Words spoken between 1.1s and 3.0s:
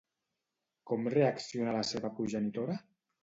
reacciona la seva progenitora?